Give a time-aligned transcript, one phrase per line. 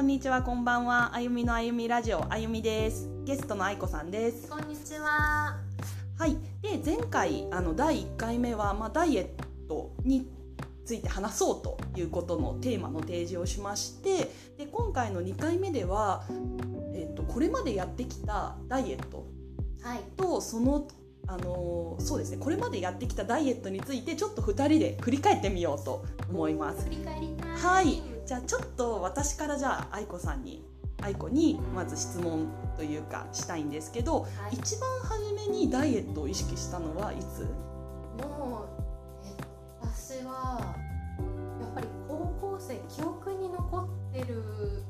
[0.00, 5.58] こんにちはこんばんはあゆみのあゆみラジオあゆみですゲストのあいこさんですこんにちは。
[6.16, 10.26] はいで前回あの第1回目は、まあ、ダイエットに
[10.86, 16.24] ついて話そうということのテーマの提示をしましてで今回の2回目では、
[16.94, 19.26] えっとこれまでやってきたダイエット
[19.82, 20.00] はい。
[20.16, 20.88] とその
[21.30, 27.48] あのそうですねこれまでやってきたダイエットについてちょっと2人で振り返ってみようと思います振り返りたい。
[27.52, 30.64] はい、じゃあちょっと私からじゃあ愛子さんに
[31.00, 37.46] 愛子にまず質問というかしたいんですけど、はい一番初めにダイエットを意識したのはいつ？
[38.26, 39.32] もう、え
[39.80, 40.74] 私は。
[41.60, 44.82] やっぱり高校生、記憶に残ってる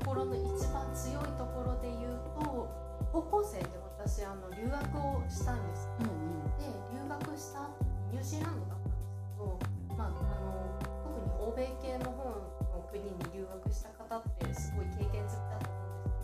[0.00, 2.81] ところの一番強いところで言うと。
[3.10, 5.88] 高校生で私、あの留学をしたんです。
[5.98, 7.68] で、留学した
[8.12, 9.58] ニュージーランドだったんですけど。
[9.96, 16.22] まあ、あの、特に欧米系の方の国に留学した方って、すごい経験済みだと思うんです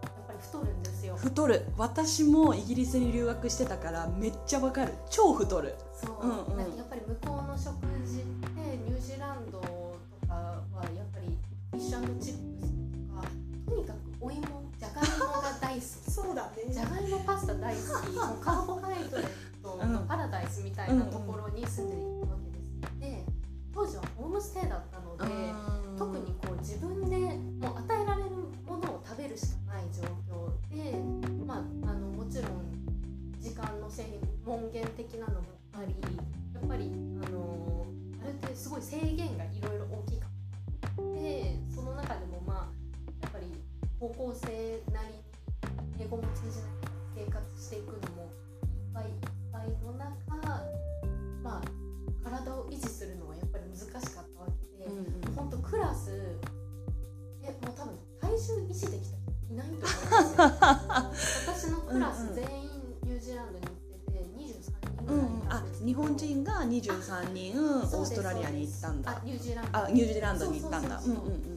[0.00, 0.14] けど。
[0.14, 1.16] やっぱり太るんですよ。
[1.16, 10.60] 太る私もイギリスに留学してたからめっちゃわかる超太るそう、うんうんなんかやっぱり向こうの食事ってニュージーランドとかは
[10.96, 11.38] やっぱり
[11.70, 12.72] フィッシュチップス
[13.08, 13.28] とか
[13.68, 14.42] とにかくお芋
[14.78, 18.14] じゃがいもが大好きそうだじゃがいもパスタ大好き。
[18.14, 19.28] もうカーボハイドレー
[19.64, 23.24] トのパラダイスみたいなところに住んでいたわけです、で
[23.74, 25.24] 当時はホームステイだったので
[25.98, 27.16] 特にこう自分で
[27.58, 28.30] もう与えられる
[28.64, 30.94] ものを食べるしかない状況で、
[31.44, 32.70] まあ、あのもちろん
[33.40, 34.04] 時間の制
[34.46, 35.96] 門限的なのもあり
[36.54, 36.92] やっぱり
[37.26, 37.86] あの
[38.22, 42.56] あれってすごい制限がいろいろ大きかったでその中でもまあ
[43.20, 43.46] やっぱり
[43.98, 44.46] 高校生
[44.92, 45.23] なりに
[46.00, 49.12] 英語も通じない生活していくのもいっぱいいっ
[49.52, 50.10] ぱいの中
[51.42, 51.62] まあ
[52.22, 54.00] 体を維持するのはやっぱり難しかっ
[54.34, 55.24] たわけで。
[55.36, 56.10] 本当クラス
[57.42, 62.70] えもう多分体重維持できた人いないと思うんですよ私のクラス全員
[63.02, 71.00] ニュージーランドに行ってて23人ぐらいいうん、あ日本人が23人オーストラリアに行ったんあだニュージーランドあニュージーランドに行ったんだ。
[71.00, 71.42] そううんそうそう。
[71.44, 71.53] そ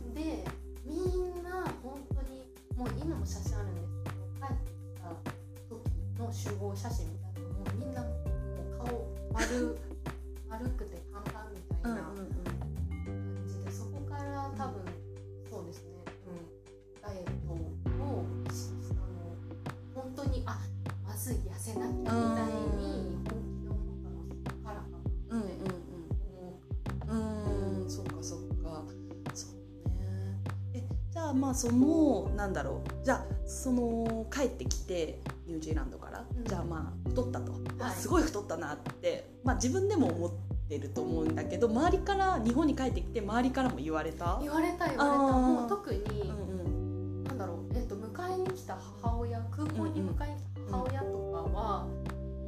[31.34, 33.06] まあそのなんだろう。
[33.06, 36.44] じゃあその帰ってきてニュージーランドから、うん。
[36.44, 37.96] じゃあまあ太ったと、あはい。
[37.96, 40.32] すごい太ったなって、まあ、自分でも思っ
[40.70, 44.38] てると思うんだけど周りから日本に帰ってきて周りからも言われた？
[44.42, 45.18] 言われた言われた。
[45.18, 47.24] もう特に、うんうん。
[47.24, 51.88] なんだろう、えっと迎えに来た母親空港に迎えに来た母親とかは、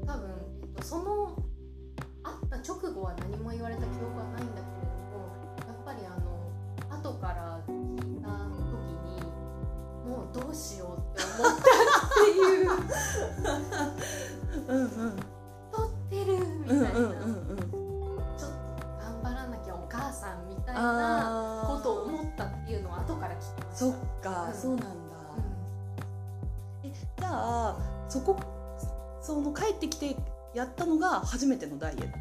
[0.05, 0.29] 多分、
[0.61, 1.35] えっと、その
[2.23, 5.31] 会った直後は何も言われた記憶はないんだけれども
[5.65, 8.27] やっぱりあの後から聞いた
[10.09, 11.61] もうどうしようって思ったっ
[12.13, 12.67] ていう。
[14.67, 15.15] うんうん。
[15.71, 16.31] 太ってる
[16.61, 17.57] みたいな、うんうんうんうん
[18.37, 18.55] ちょっと
[18.99, 23.75] 頑張らなきゃお母さんみたいなことを思ったっていうのは後から聞きました。
[23.75, 24.53] そっか、うん。
[24.53, 24.93] そうなんだ、
[26.83, 27.77] えじゃあ
[28.09, 28.39] そこ
[29.21, 30.15] その帰ってきて
[30.55, 32.17] やったのが初めてのダイエット？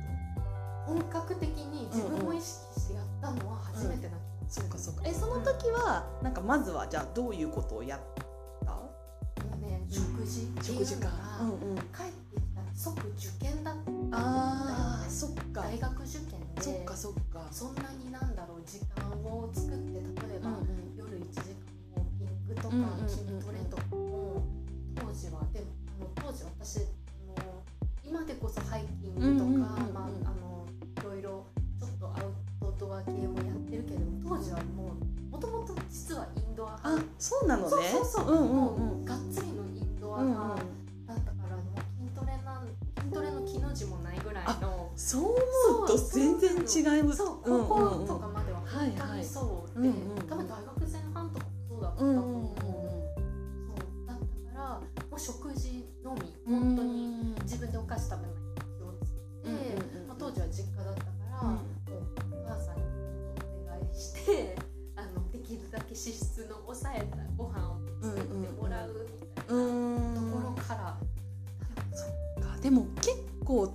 [0.86, 5.02] 本格的に自分を意識してやったのは初めてな気そっかそっか。
[5.04, 8.00] えその時はなんかまずはじゃあどういうことをやっ
[8.64, 8.72] た？
[8.72, 8.90] も
[9.56, 11.76] うね食事っていう食事かのが、うんうん。
[11.76, 11.84] 帰っ
[12.34, 13.90] てきたら即受験だった。
[13.90, 15.62] んだよあそっか。
[15.62, 17.46] 大学受験でそっかそっか。
[17.50, 20.96] そんなになんだろう時間を作って例えば、うんうん。
[20.96, 21.54] 夜1時間
[21.96, 23.08] ウォーキングとかうんうんうんうん。
[23.08, 24.42] 筋トレとかも
[24.96, 25.42] 当時は。
[25.52, 25.66] でも
[26.00, 27.62] あの当時私あの
[28.04, 29.60] 今でこそハイキングとか、うんうんうんうん。
[29.60, 30.47] まあ、あの
[37.18, 37.68] そうなのね。
[37.70, 39.02] そうそうそう、うんうんもうん。
[39.02, 42.66] うがっつりのインドア派だったから、もう筋トレなん
[43.00, 44.90] 筋トレの木の字もないぐらいの。
[44.96, 47.87] そう思うと全然違うそううん高うん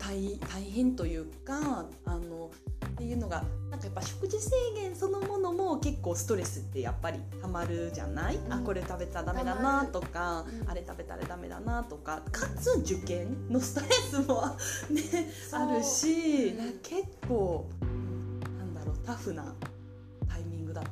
[0.10, 2.52] 大変というかあの
[2.86, 14.42] っていうのがなんかやっぱ食事制限そのものも結構ストレスってやっぱりたまるじゃない、うん、あこれ食べたらダメだなとか、うん、あれ食べたらダメだなとかかつ受験のストレスも
[14.90, 16.54] ねあるし
[16.84, 17.70] 結構
[18.60, 19.56] なんだろうタフな
[20.30, 20.92] タイミングだった。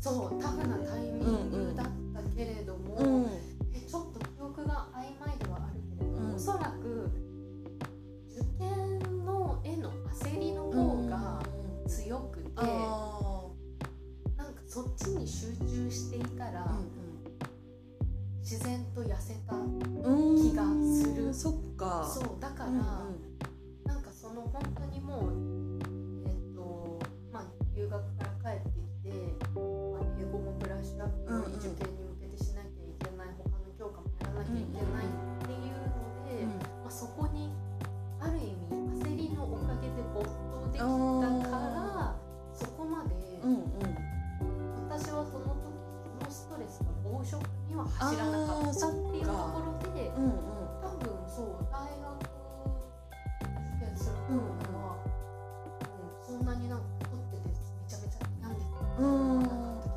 [0.00, 3.26] そうタフなタイミングだったけれども、うん、
[3.72, 7.08] えちょっと記憶が曖昧ではあるけれども、おそらく
[15.22, 16.66] に集中していたら、
[18.40, 22.10] 自然と痩せた気がする、そっか。
[22.12, 22.82] そうだから、うんうん、
[23.84, 25.61] なんかその本当にもう
[48.10, 50.30] には走らなかったっていうところで、うんうん、
[50.82, 52.18] 多分そう大学
[53.78, 54.42] 受験する頃
[54.78, 54.98] は、
[56.28, 57.52] うん、そんなになんか太っててめ
[57.88, 58.76] ちゃめちゃ病んでた。
[58.98, 59.42] うん。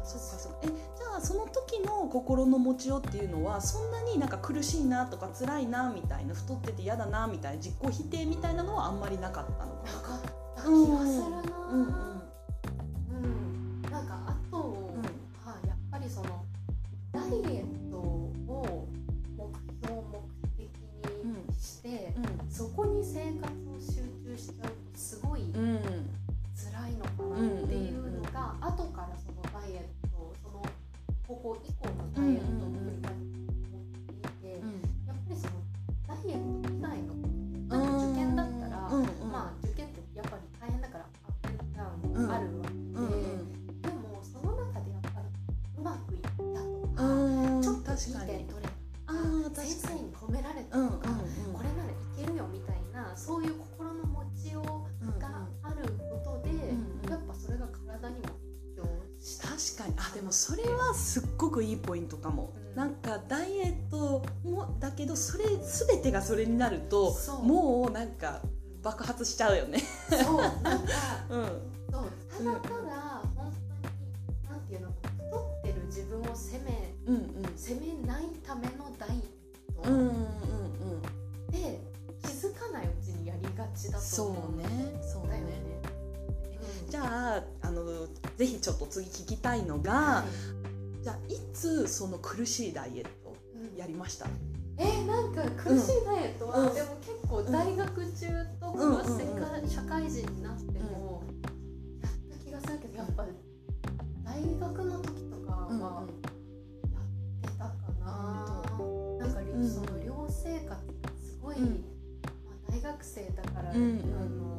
[0.04, 0.58] そっかそっか。
[0.64, 9.92] えじゃあその時の心の持ちようっていうのはそんなになんか苦しいなとか辛いなみたいな太ってて嫌だなみたいな自己否定みたいなのはあんまりなかったのかな？
[10.02, 10.22] かっ
[10.56, 11.42] た気がするな、
[11.72, 12.15] うんうんうん、
[59.86, 59.96] かに。
[59.98, 65.46] あでもそれはすっごくいいポイントかも、うん、なんかダイエットもだけどそれ
[65.88, 68.42] 全てがそれになるともうなんか
[68.86, 69.80] 爆発しちゃうよね。
[70.10, 70.38] そう。
[70.38, 70.94] なんか、
[89.56, 90.26] たいのが、は
[91.00, 93.36] い、じゃあいつその苦しいダイエット
[93.78, 94.32] やりました、うん、
[94.78, 98.28] えなんか苦しいダイエットは、うん、でも結構大学中
[98.60, 101.24] とか、うん、社会人になっても
[102.04, 103.26] やった気がするけどやっぱ
[104.26, 106.04] 大学の時とかは
[106.94, 110.76] やってたかな、うん、なんか、その寮生活が
[111.16, 111.68] すごい、ま
[112.68, 114.56] あ、大学生だから、あの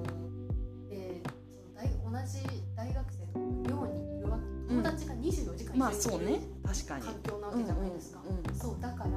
[2.27, 2.41] じ
[2.75, 3.16] 大学生とか
[5.77, 8.21] 24時間一緒にいる環境なわけじゃないですか、
[8.55, 9.17] そうだからや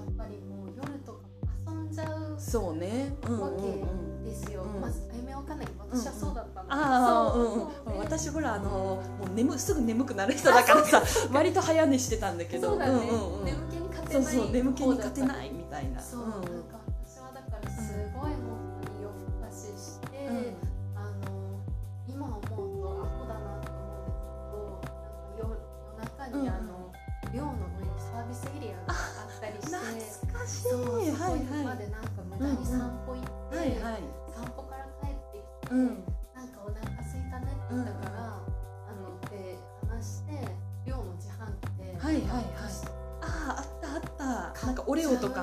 [0.00, 1.18] っぱりもう夜とか
[1.66, 12.70] 遊んじゃうそうね、わけですよ、まずあゆめわかんないけど私はそうだったの、ああうん、私ほらあのもう眠すぐ眠くなる人だからさ割と早寝してたんだけど。
[12.70, 13.00] そうだね、
[13.44, 16.00] 眠気に勝てないそうそう眠気に勝てないみたいな。
[16.00, 16.83] そう、なんか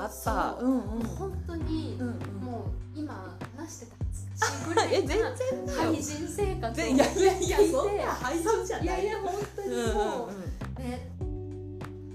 [0.02, 0.56] あった。
[0.60, 2.66] う、んうん、もう本当に、うんうん、も
[2.96, 5.24] う今話してた恥ずかしいぐらいな
[5.76, 8.86] 廃人生活をいやいやいやそんな廃人じゃない。
[8.86, 10.82] いやいや本当にもう、うんうんうん。
[10.82, 11.08] ね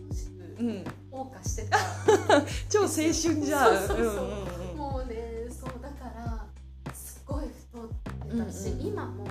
[0.05, 0.31] 楽しく
[1.11, 1.77] 謳歌してた、
[2.69, 3.77] 超青春じゃん。
[3.87, 4.21] そうそうそ
[4.73, 6.45] う、もうねそうだから
[6.93, 9.26] すごい太ってたし、うんうん、今も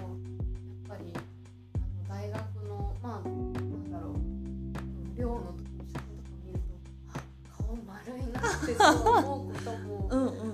[8.93, 10.09] 思うことも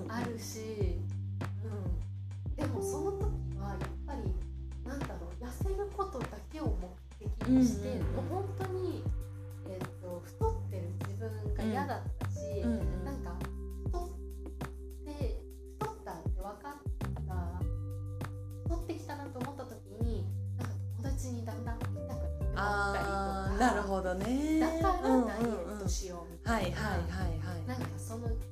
[0.08, 0.98] あるし、
[1.64, 4.32] うん、でもその時はやっぱり
[4.88, 6.76] なんだろう痩せることだけを
[7.20, 9.04] 目的にして、うんうん、う本当に、
[9.68, 13.36] えー、と太ってる自分が嫌だったし、うんうん、なんか
[13.84, 14.08] 太っ
[15.04, 15.40] て
[15.78, 16.82] 太ったって分かっ
[17.26, 17.34] た
[18.64, 20.26] 太ってきたなと思った時に
[20.58, 23.22] なんか友達にだんだん痛くなったりとか
[23.58, 24.58] なるほどね。
[24.60, 26.96] だからダイエットしようみたいな。
[26.98, 27.41] ううう
[28.18, 28.51] な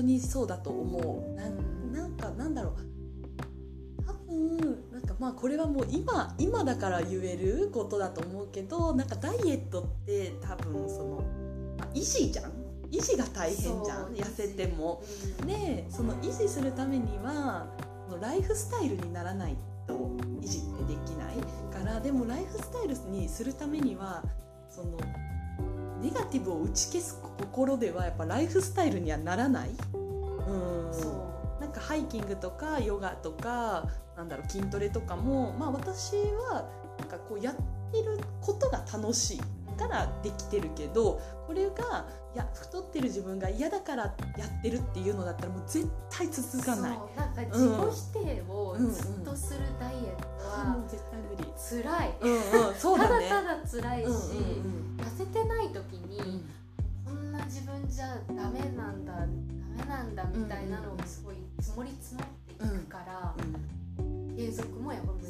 [0.00, 1.34] 当にそうだと思う。
[1.34, 2.74] なんなんかなんだろう。
[4.06, 4.58] 多分
[4.92, 11.24] なんかまあこれはもう今今だから言えることだと思うけどなんかダイエットって多分その
[11.80, 12.52] あ維持じゃん？
[12.90, 15.02] 維持が大変じゃん痩せても。
[15.40, 15.46] うん。
[15.46, 17.66] でその維持するためには
[18.20, 19.94] ライフスタイルにならないと
[20.40, 21.36] 維持ってできない
[21.72, 24.24] からでもライフスタイルにするためには
[24.68, 24.98] その
[26.00, 29.70] ネガティブを打ち消す心ではやっぱライフスタイルにはならない。
[29.70, 30.88] うん。
[30.92, 31.08] そ
[31.58, 31.60] う。
[31.60, 36.16] なんかハイキングとかヨガとかなんだろう筋トレとかもまあ私
[36.50, 37.54] はなんかこうやっ
[37.92, 39.40] てることが楽しい
[39.76, 44.04] からできてるけどこれがいや太ってる自分が嫌だから
[44.38, 46.98] やってるっていうのだったらもう絶対続かない。
[47.16, 51.50] なんか自己否定をうんずっとするダイエットあはもう絶対無理。
[51.58, 53.28] 辛い、うんうん、そうだね。
[53.28, 56.44] ただただ辛いし、うんうん痩せてない時に、うん
[57.04, 65.28] こんな自分じゃダメなんだダメなんだみたいなのがすごい積もり積もっていくから、うん継続もやっぱ難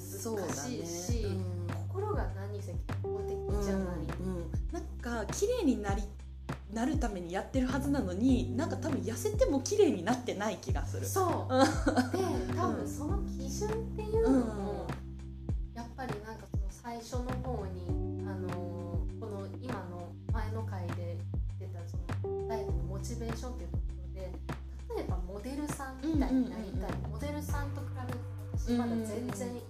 [0.55, 1.67] しねいし、うん
[2.01, 6.03] 心が何せ健康的じゃない、うんうんなんか綺麗になり
[6.73, 11.07] なるためにやってるはずなのになんか多分痩せても綺麗になってない気がする。
[11.07, 11.53] そう。
[12.17, 14.87] で多分その基準っていうのも、
[15.75, 18.49] やっぱりなんかその最初の方にあの
[19.19, 21.19] この今の前の回で
[21.59, 21.97] 出たそ
[22.29, 24.33] のダイエットのモチベーションっていうところで
[24.97, 29.49] 例えばモデルさんみたいになりたい、うんうんうんモデルさんと比べると私まだ全然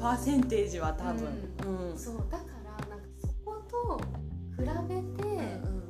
[0.00, 1.28] パーセンテージは多分。
[1.90, 1.98] うん。
[1.98, 3.98] そうだからなんかそこと
[4.56, 5.80] 比べて、うん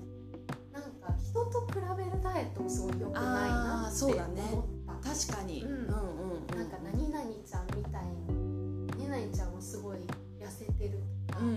[0.73, 4.43] なんか人と比べるダイエットもすごい良くないなってそうだね。
[4.53, 4.65] 思っ
[5.03, 5.63] た、確かに。
[5.65, 5.71] うん。
[5.71, 9.99] うんうんなんか何々ちゃんみたいに何々ちゃんはすごい
[10.41, 10.99] 痩せてる
[11.29, 11.55] とか、うんうん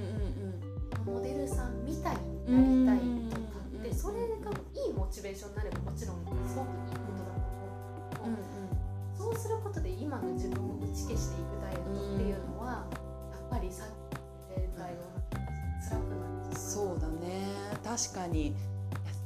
[18.03, 18.48] 確かに。
[18.48, 18.55] いや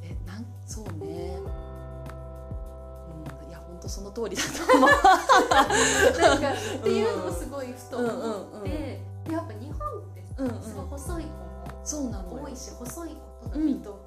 [0.03, 1.38] えなんそうね。
[1.38, 1.41] う
[3.46, 4.89] んいや本当その通りだと思う。
[6.22, 8.63] なんかっていうのもすごいふと思って、うんうんうん。
[8.63, 10.24] でやっぱ日本って
[10.62, 11.29] すごい細い子
[11.84, 12.36] そうなのよ。
[12.38, 14.00] も多いし細いことが美徳、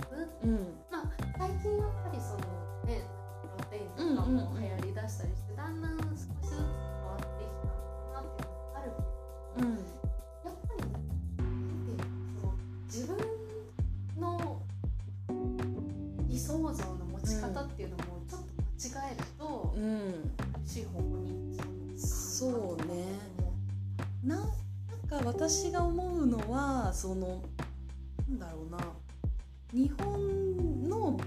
[0.45, 0.77] うん。
[0.91, 1.05] まあ
[1.39, 2.39] 最近やっぱりその
[2.85, 3.05] ね
[3.43, 6.10] プロテインとかも流行りだしたりして、だんだん
[25.41, 27.41] 私が思うのはその
[28.29, 28.79] なんだろうな。
[29.73, 31.19] 日本の、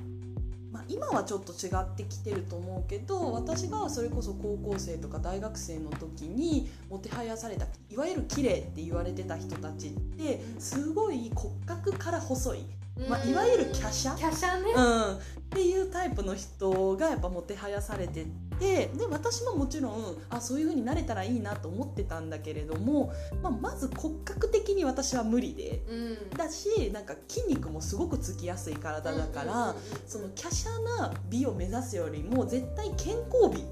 [0.72, 12.66] まあ、今はちょっと違ってきてると思うけど私がそれこそ高校生とか大学生の時にもてはやされたいわゆる綺麗って言われてた人たちってすごい骨格から細い。
[13.10, 14.12] まあ、いわゆる華奢？
[14.12, 15.20] 華奢ね、うん、っ
[15.50, 18.26] ていうタイプの人がやっぱもてはやされて
[18.60, 25.84] てで私ももちろんあそういう風になれたらいいなと思ってたんだけれども、まあ、まず骨格的に私は無理で。
[25.90, 29.76] うん、だしなんか筋肉もすごくつきやすい体だから、
[30.08, 30.68] その華奢
[31.00, 33.64] な美を目指すよりも絶対健康美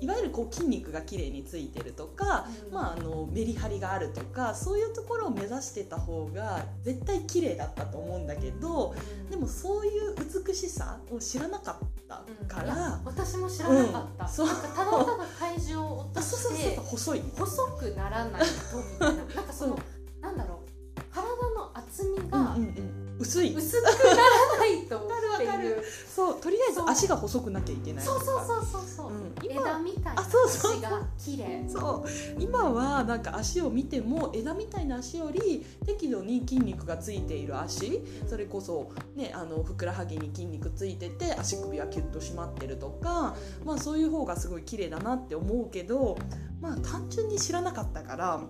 [0.00, 2.74] いわゆるこう筋肉が綺麗についてるとか、うん。
[2.74, 9.30] まあ、あのメリハリがあるとかそういうところを目指してた方が絶対綺麗だったと思うんだけどうん。
[9.30, 10.14] でもそういう
[10.46, 14.30] 美しさを知らなかったかいやら、私も知らなかった、うん。
[14.30, 14.48] そう。
[14.48, 18.46] ただただ体重を落として細い細くならないと
[18.78, 19.34] みたいな。
[19.34, 20.20] なんかその、うん。
[20.20, 20.68] なんだろう。
[21.12, 23.54] 体の厚みうんがうんうん薄い。
[23.54, 25.70] 薄くならないとってわかるわかいう。
[25.76, 25.84] る
[26.14, 29.34] そうとりあえず足が細くなきゃいけないそうそうそうそうそう、うん。
[29.42, 31.68] 今枝みたいなあそうそう足が綺麗。
[31.68, 32.42] そう。
[32.42, 46.18] 今はなんか足を見ても枝みたいな足より適度に筋肉がついている足それこそ、ね、あのふくらはぎに筋肉ついてて足首はキュッと締まってるとか、まあ、そういう方がすごい綺麗だなって思うけど、
[46.60, 48.40] まあ、単純に知らなかったから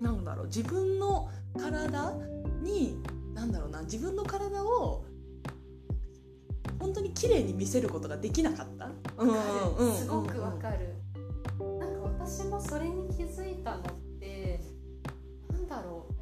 [0.00, 2.14] なんだろう自分の体
[2.62, 2.98] に
[3.36, 5.04] なんだろうな自分の体を
[6.80, 8.90] 本当に綺麗に見せることができなかった？
[9.18, 9.42] うんわか
[9.78, 10.94] うんるすごくわかる、
[11.78, 13.84] なんか私もそれに気づいたのっ
[14.18, 14.60] て
[15.52, 16.14] なんだろう、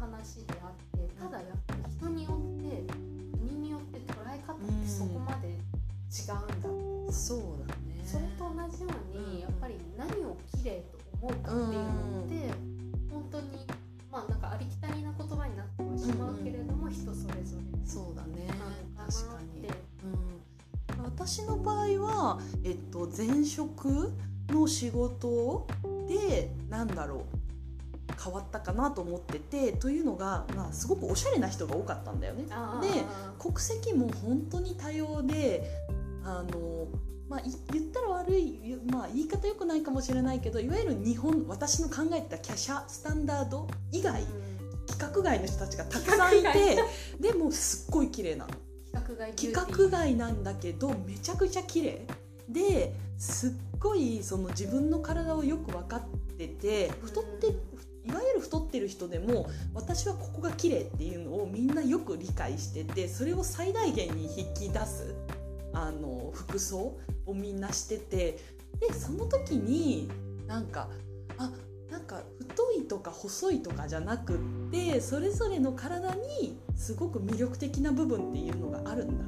[0.00, 2.34] 話であってただやっぱり人によっ
[2.64, 2.82] て
[3.36, 8.00] 国によって捉え方ってそこまで違うんだ、そうだね。
[8.04, 12.54] それと同じよううんにやっぱり何を綺麗と思うかっていうのって
[13.12, 13.46] 本当に
[14.10, 17.86] まあなんかありきたりな言葉になってはしまうけれども人それぞれ。
[17.86, 18.48] そうだね。
[18.96, 19.68] 確かに。
[20.02, 24.12] うん、私の場合は、えっと、前職
[24.48, 25.66] の仕事
[26.08, 27.39] でなんだろう
[28.22, 32.44] 変わったかなと思っててというのが、まあ、すごくおしゃれな人が多かったんだよね。
[32.44, 32.50] で
[33.38, 35.64] 国籍も本当に多様で
[36.24, 36.88] あの、
[37.28, 44.22] まあ、い言ったら悪い、ゆまあ、言い方よくないかもしれないけどいわゆる日本私の考えてた華奢スタンダード以外
[44.86, 46.84] 規格外の人たちがたくさんい規て
[47.20, 48.50] でもすっごい綺麗なの。
[49.36, 52.06] 規格外なんだけどめちゃくちゃ綺麗。
[52.48, 56.00] ですっごいその自分の体をよく分かっ
[56.36, 57.54] てて太って
[58.06, 65.14] いわゆる太ってる人でも私はここが綺麗っていうのをみんなよく理解しててそれを最大限に引き出す
[65.72, 68.38] あの服装をみんなしてて
[68.80, 70.08] でその時に
[70.46, 70.88] なんか
[71.38, 71.50] あ
[71.90, 74.38] なんか太いとか細いとかじゃなくっ
[74.70, 79.24] てそれぞれの体にすごく魅力的な部分っていうのがあるんだ、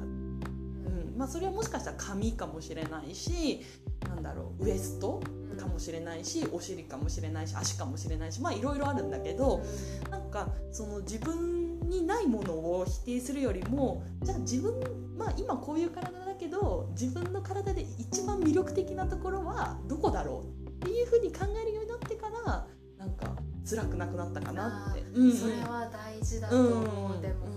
[1.17, 3.61] まあ、それはもしかしたら髪かもしれないし
[4.07, 5.21] なんだろうウエスト
[5.57, 9.61] かもしれないしお尻かもしれないし足かもしれないしまあいろいろあるんだけど
[10.09, 14.73] なんかその自分にないものを否定するよりもじゃあ自分
[15.17, 23.35] まあ今こういう体だけど自分の体で一番魅力的なところはどこだろうっていうふうに考えるようになってからなんか
[23.69, 25.03] 辛くなくなったかなって。
[25.13, 27.21] それは大事だと思う、うん。
[27.21, 27.52] でも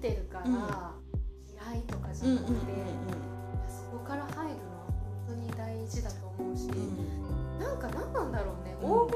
[0.00, 0.54] 出てるからうん。
[1.72, 2.54] 嫌いとかじゃうんなくて、
[3.68, 4.86] そこから入るのは
[5.26, 6.68] 本当に大事だと思うし、
[7.58, 8.90] なんか何なんだろうね、うん。
[8.90, 9.12] 欧米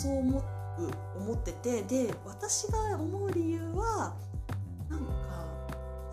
[0.00, 0.42] そう思う
[1.18, 4.14] 思っててで私が思う理由は
[4.88, 5.04] なんか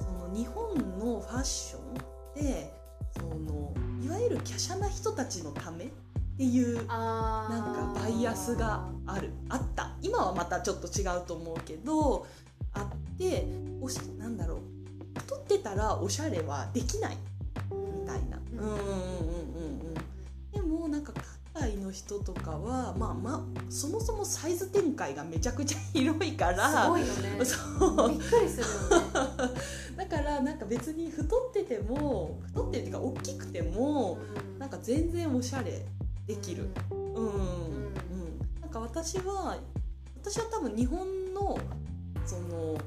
[0.02, 1.84] その日本のファッションっ
[2.36, 2.73] て
[3.17, 3.73] その
[4.04, 5.89] いわゆる華奢な人たちのためっ
[6.38, 6.86] ていうなん
[7.95, 9.32] かバイアスがある。
[9.47, 9.95] あった。
[10.02, 12.28] 今はまたちょっと違うと思うけど
[12.73, 13.47] あって
[13.80, 14.58] おしなんだろう。
[15.19, 17.15] 太ってたらおしゃれはできない
[17.71, 18.38] みたいな。
[18.52, 18.60] うん。
[18.60, 18.88] うんうんうんうん
[21.75, 27.45] の人とかは、まあまあ、そもそもサイズ展開がめちゃくちゃ広いからすごいよね。
[27.45, 28.10] そう。
[28.10, 29.53] びっくりするよね。
[29.97, 34.19] だからなんか別に太ってても太ってるっていうか大きくても
[34.53, 34.60] うん。
[34.60, 35.86] なんか全然おしゃれ
[36.25, 36.69] できる。
[36.91, 37.23] うん、うん。
[37.25, 38.39] ん。
[38.62, 39.58] なんか私は
[40.21, 40.99] 私は多分日本
[41.34, 41.60] の
[42.25, 42.77] その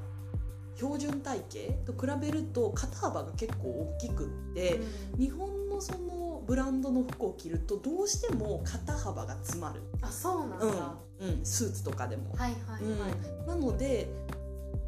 [0.77, 1.43] 標準体
[1.87, 4.81] 型と比べると肩幅が結構大きくって、
[5.19, 6.20] 日本のその
[6.51, 12.35] ブランドの服を着るとどうしても肩幅が詰まる、あそうなんだ、うんはうん、スーツとかでも。
[12.35, 14.09] いはいはい、うん、なので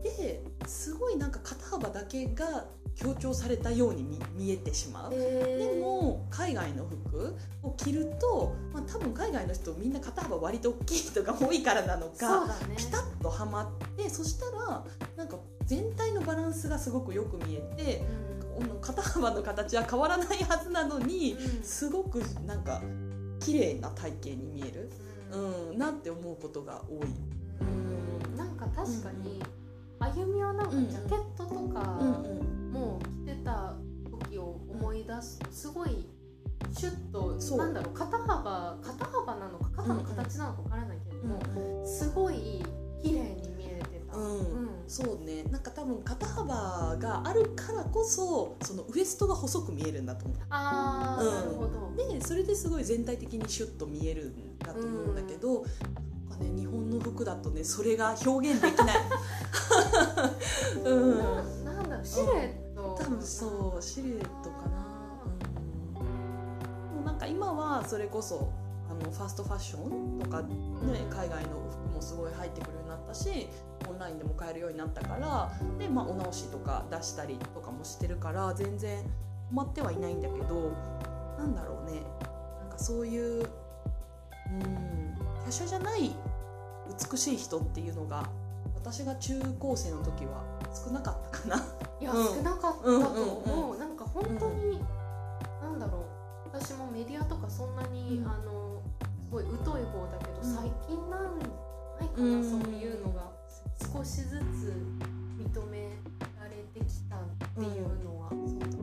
[0.03, 2.65] ですごいなんか肩幅だけが
[2.97, 5.11] 強調されたように見見えてしまう。
[5.11, 12.75] でも海外の服を着ると、まあ、多分海外の人みんな肩幅割と大きい人が多いからなのかだね。
[12.77, 14.85] ピタッとはまってそしたら
[15.17, 18.03] なんか全体のバランスがすごくよく見えて
[18.81, 21.63] 肩幅の形は変わらないはずなのにうん。
[21.63, 22.83] すごくなんか
[23.41, 24.91] 綺麗な体型に見える、
[25.33, 25.71] うん。
[25.71, 27.09] うん、なって思うことが多い。
[27.61, 27.65] う
[28.35, 28.37] ん。
[28.37, 29.43] なんか確かに、
[30.01, 32.73] あゆみはなんかジャケットとかうん。
[32.73, 33.75] もう着てた
[34.11, 36.07] 時を思い出すとすごい
[36.77, 41.39] シュッとなんだろう肩幅肩幅なのか肩の形なのかわからないけれども、
[41.81, 41.87] うん。
[41.87, 42.32] すごい
[44.93, 45.43] そうね。
[45.45, 50.37] なんか多分肩幅があるからこそそのウエストが細く見えるんだと思う。
[50.51, 51.35] あー、うん。
[51.35, 51.91] なるほど。
[52.11, 55.65] でそれですごい全体的にシュッと見えるんだと思うんだけど、
[56.29, 58.97] なんかね日本の服だとねそれが表現できない。
[60.85, 61.65] うん。
[61.65, 65.23] ななんだろうシルエット、多分そうシルエットかな。
[66.01, 66.59] うん。
[66.91, 68.51] でもなんか今はそれこそ
[68.91, 70.49] あのファストファッションとかね
[71.09, 73.47] 海外の服もすごい入ってくるようになったし
[73.89, 79.05] オンラインでも買えるようになったからで、まあ、お直しとか出したりとかもしてるから全然
[79.51, 80.73] 困ってはいないんだけど
[81.39, 82.01] なんだろうね。
[82.61, 86.15] なんかそういううん華奢じゃない
[87.11, 88.29] 美しい人っていうのが
[88.75, 91.65] 私が中高生の時は少なかったかな。
[92.01, 92.27] いや、うん。
[92.27, 92.99] 少なかったとう。
[92.99, 93.13] ん思
[93.45, 93.77] う、うん。
[93.77, 94.81] うなんか本当に、
[95.63, 96.03] なんだろう。
[96.53, 98.27] 私もメディアとかそんなに、うん。
[98.27, 98.83] あの
[99.25, 100.55] すごい疎い方だけど、うん。
[100.55, 101.39] 最近なん
[102.03, 103.33] ないかな、うんそういうのが。
[103.95, 104.73] 少しずつ
[105.39, 105.91] 認め
[106.39, 107.21] られてきたっ
[107.55, 108.83] ていうのは、そうだね。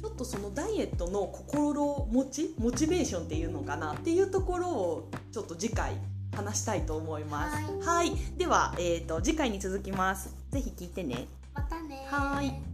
[0.00, 5.96] ちょっとそのダイエットの心持ちモチベーションっていうのかなっていうところをちょっと次回
[6.34, 7.56] 話したいと思います。
[7.86, 8.10] はい。
[8.10, 10.34] はい、では、えー、と次回に続きます。
[10.50, 11.26] ぜひ聞いてね。
[11.54, 12.73] またねはい